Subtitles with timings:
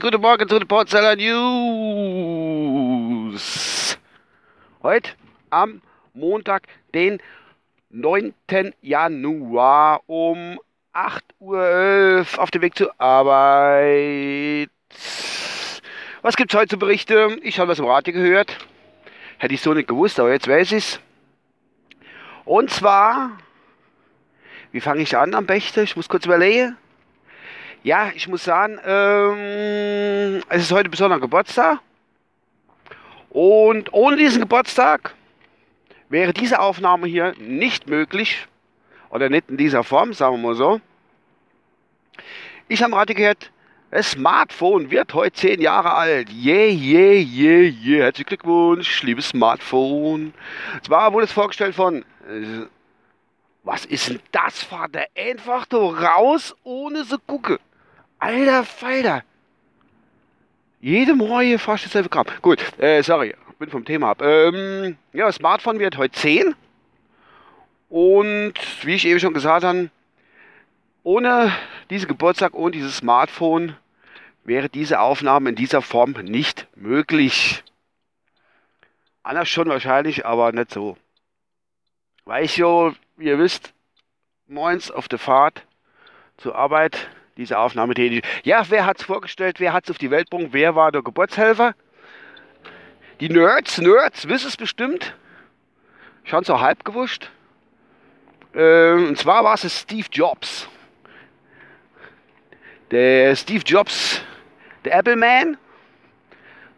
[0.00, 2.48] Guten Morgen zu den Porzeller News.
[4.82, 5.10] Heute
[5.50, 5.82] am
[6.14, 6.62] Montag,
[6.94, 7.20] den
[7.90, 8.32] 9.
[8.80, 10.58] Januar um
[10.94, 14.70] 8.11 Uhr auf dem Weg zur Arbeit.
[16.22, 17.40] Was gibt's heute zu berichten?
[17.42, 18.56] Ich habe was im Radio gehört.
[19.36, 20.98] Hätte ich so nicht gewusst, aber jetzt weiß ich's.
[22.46, 23.36] Und zwar,
[24.72, 25.84] wie fange ich an am besten?
[25.84, 26.78] Ich muss kurz überlegen.
[27.84, 31.80] Ja, ich muss sagen, ähm, es ist heute besonderer Geburtstag.
[33.28, 35.14] Und ohne diesen Geburtstag
[36.08, 38.48] wäre diese Aufnahme hier nicht möglich.
[39.10, 40.80] Oder nicht in dieser Form, sagen wir mal so.
[42.68, 43.50] Ich habe gerade gehört,
[43.90, 46.30] das Smartphone wird heute zehn Jahre alt.
[46.30, 48.04] Yeah, yeah, yeah, yeah.
[48.04, 50.32] Herzlichen Glückwunsch, liebes Smartphone.
[50.82, 51.98] Zwar wurde es vorgestellt von.
[52.26, 52.64] Äh,
[53.62, 55.04] was ist denn das, Vater?
[55.14, 57.58] Einfach so raus, ohne zu gucken.
[58.24, 59.22] Alter Falter.
[60.80, 62.24] Jede Morgen fast dasselbe Kram.
[62.40, 64.22] Gut, äh, sorry, bin vom Thema ab.
[64.22, 66.54] Ähm, ja, Smartphone wird heute 10.
[67.90, 69.90] Und wie ich eben schon gesagt habe,
[71.02, 71.52] ohne
[71.90, 73.76] diesen Geburtstag, ohne dieses Smartphone
[74.42, 77.62] wäre diese Aufnahme in dieser Form nicht möglich.
[79.22, 80.96] Anders schon wahrscheinlich, aber nicht so.
[82.24, 83.74] Weil ich so, wie ihr wisst,
[84.46, 85.66] moins auf der Fahrt
[86.38, 88.24] zur Arbeit diese Aufnahme tätig.
[88.44, 89.60] Ja, wer hat es vorgestellt?
[89.60, 90.48] Wer hat es auf die Welt gebracht?
[90.52, 91.74] Wer war der Geburtshelfer?
[93.20, 95.14] Die Nerds, Nerds wissen es bestimmt.
[96.24, 97.30] Schon so halb gewusst.
[98.54, 100.68] Äh, und zwar war es Steve Jobs.
[102.90, 104.22] Der Steve Jobs,
[104.84, 105.56] der Apple Man,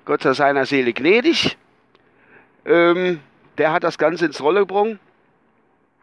[0.05, 1.57] Gott sei seiner Seele gnädig,
[2.65, 3.21] ähm,
[3.59, 4.87] der hat das Ganze ins Rolle gebracht.
[4.87, 4.99] Und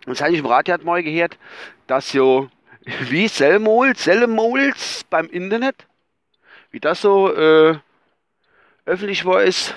[0.05, 1.37] das habe ich im Radio mal gehört,
[1.87, 2.49] dass so
[2.85, 5.87] wie Selmols, Selmols beim Internet,
[6.71, 7.77] wie das so äh,
[8.85, 9.75] öffentlich war ist,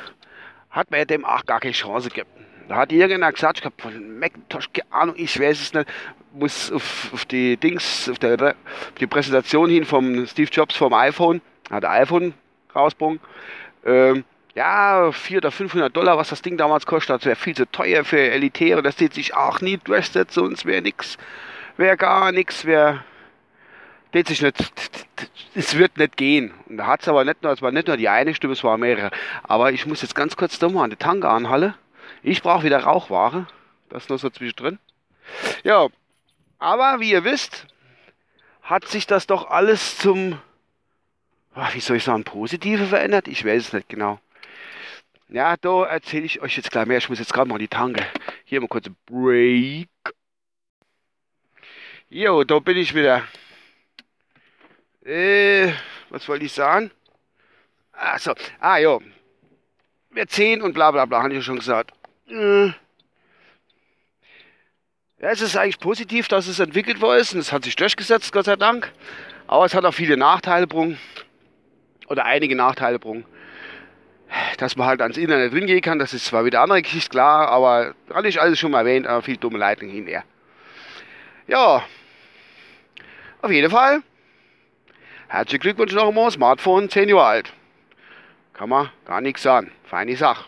[0.70, 2.28] hat man dem auch gar keine Chance gegeben.
[2.68, 5.88] Da hat irgendeiner gesagt, ich habe von Macintosh, keine Ahnung, ich weiß es nicht,
[6.32, 10.92] muss auf, auf die Dings, auf, der, auf die Präsentation hin vom Steve Jobs vom
[10.92, 11.40] iPhone,
[11.70, 12.34] hat iPhone
[12.74, 13.20] rausgebracht,
[13.84, 14.24] ähm,
[14.56, 18.04] ja, 400 oder 500 Dollar, was das Ding damals kostet, das wäre viel zu teuer
[18.04, 21.18] für Elitäre, das sieht sich auch nie durchsetzen, sonst wäre nichts
[21.76, 23.04] wäre gar nichts, wäre
[24.12, 24.72] sich nicht,
[25.54, 26.54] es wird nicht gehen.
[26.68, 28.64] Und da hat es aber nicht nur, es war nicht nur die eine Stimme, es
[28.64, 29.10] waren mehrere.
[29.42, 31.74] Aber ich muss jetzt ganz kurz da mal an die Tanke anhalle.
[32.22, 33.46] Ich brauche wieder Rauchware.
[33.90, 34.78] Das ist noch so zwischendrin.
[35.64, 35.88] Ja,
[36.58, 37.66] aber wie ihr wisst,
[38.62, 40.38] hat sich das doch alles zum,
[41.54, 43.28] ah, wie soll ich sagen, Positive verändert?
[43.28, 44.18] Ich weiß es nicht genau.
[45.28, 46.98] Ja, da erzähle ich euch jetzt gleich mehr.
[46.98, 48.04] Ich muss jetzt gerade mal an die Tanke.
[48.44, 49.88] Hier mal kurz Break.
[52.08, 53.24] Jo, da bin ich wieder.
[55.04, 55.72] Äh,
[56.08, 56.92] was wollte ich sagen?
[57.92, 59.02] Achso, ah jo.
[60.10, 61.90] Wir 10 und bla bla bla, habe ich schon gesagt.
[62.28, 62.66] Äh.
[65.18, 68.32] Ja, es ist eigentlich positiv, dass es entwickelt worden ist und es hat sich durchgesetzt,
[68.32, 68.92] Gott sei Dank.
[69.48, 70.98] Aber es hat auch viele Nachteile gebrungen.
[72.06, 73.24] Oder einige Nachteile gebrungen.
[74.58, 77.94] Dass man halt ans Internet ringehen kann, das ist zwar wieder andere Geschichte, klar, aber
[78.12, 80.24] hatte ich alles schon mal erwähnt, aber viel dumme Leitung hinterher.
[81.48, 81.84] Ja,
[83.40, 84.02] auf jeden Fall.
[85.28, 87.52] Herzlichen Glückwunsch noch einmal, Smartphone 10 Jahre alt.
[88.52, 89.70] Kann man gar nichts sagen.
[89.84, 90.44] Feine Sache.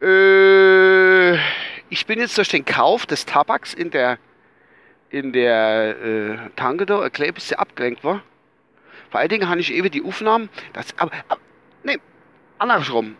[0.00, 1.34] Äh,
[1.88, 4.18] ich bin jetzt durch den Kauf des Tabaks in der
[5.10, 8.22] in der äh, Tanke da ein klein bisschen abgelenkt war.
[9.10, 11.40] Vor allen Dingen habe ich eben die Aufnahmen, das, aber, aber
[11.82, 11.98] nee,
[12.58, 13.16] andersrum.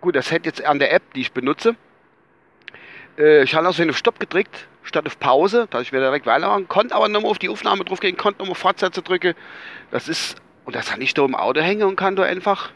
[0.00, 1.76] Gut, das hätte jetzt an der App, die ich benutze,
[3.18, 6.68] äh, ich habe also auf Stopp gedrückt, statt auf Pause, dass ich wieder direkt weitermachen
[6.68, 9.34] konnte, aber nochmal auf die Aufnahme drauf gehen, konnte nochmal Fortsetzen drücken.
[9.90, 12.70] Das ist, und das kann ich da im Auto hängen und kann da einfach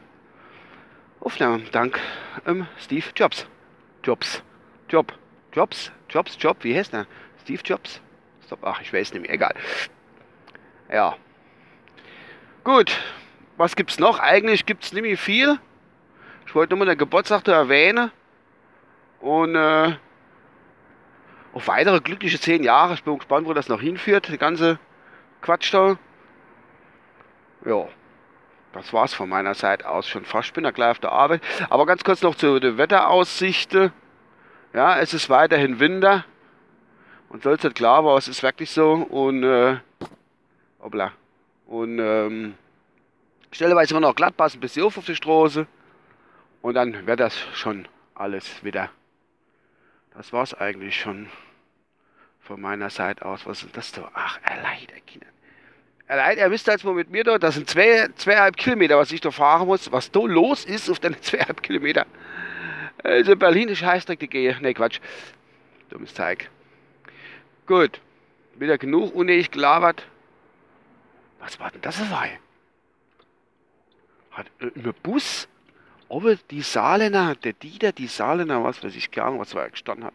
[1.21, 1.67] aufnehmen.
[1.73, 1.99] Dank
[2.47, 3.47] ähm, Steve Jobs.
[4.03, 4.43] Jobs.
[4.89, 5.13] Job.
[5.53, 5.93] Jobs.
[6.09, 6.37] Jobs.
[6.39, 6.57] Job.
[6.63, 7.07] Wie heißt der?
[7.43, 8.01] Steve Jobs?
[8.45, 8.61] Stop.
[8.63, 9.33] Ach, ich weiß nicht mehr.
[9.33, 9.55] Egal.
[10.91, 11.17] Ja.
[12.65, 12.99] Gut.
[13.57, 14.19] Was gibt's noch?
[14.19, 15.59] Eigentlich gibt's nämlich viel.
[16.47, 18.11] Ich wollte nur mal den Geburtstag erwähnen.
[19.21, 19.97] Und äh,
[21.53, 22.95] auf weitere glückliche zehn Jahre.
[22.95, 24.79] Ich bin gespannt, wo das noch hinführt, die ganze
[25.41, 25.97] Quatsch da.
[27.65, 27.89] Ja,
[28.73, 30.55] das war's von meiner Seite aus schon fast.
[30.55, 31.43] Bin da gleich auf der Arbeit.
[31.69, 33.93] Aber ganz kurz noch zu den Wetteraussichten.
[34.73, 36.25] Ja, es ist weiterhin Winter.
[37.29, 38.93] Und soll es nicht klar, aber es ist wirklich so.
[38.93, 39.79] Und, äh,
[40.81, 41.13] hoppla.
[41.67, 42.55] Und, ähm,
[43.53, 45.67] stelleweise immer noch glatt passen, ein bisschen auf auf die Straße.
[46.63, 48.91] Und dann wird das schon alles wieder
[50.15, 51.29] das war's eigentlich schon
[52.41, 53.47] von meiner Seite aus.
[53.47, 54.11] Was ist das da?
[54.15, 55.27] Ach, erleider Kinder.
[56.09, 59.21] Allein, ihr wisst jetzt mal mit mir da, das sind zwei, zweieinhalb Kilometer, was ich
[59.21, 62.07] da fahren muss, was da los ist auf den zweieinhalb Kilometer.
[63.05, 64.61] Also Berlin ist Scheißdreck, die gehe.
[64.61, 65.01] Ne, Quatsch.
[65.89, 66.51] Dummes Zeug.
[67.67, 68.01] Gut.
[68.57, 70.05] Wieder genug unnötig gelabert.
[71.39, 72.39] Was war denn das dabei?
[74.33, 75.49] Hat äh, Bus,
[76.11, 80.15] aber die Saalener, der Dieter, die Saalener, was weiß ich, gar was war gestanden hat.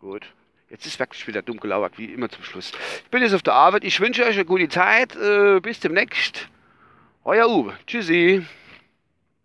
[0.00, 0.26] Gut.
[0.68, 2.72] Jetzt ist wirklich wieder dumm gelauert, wie immer zum Schluss.
[3.04, 3.82] Ich bin jetzt auf der Arbeit.
[3.84, 5.16] Ich wünsche euch eine gute Zeit.
[5.16, 6.48] Äh, bis demnächst.
[7.24, 7.76] Euer Uwe.
[7.86, 8.46] Tschüssi.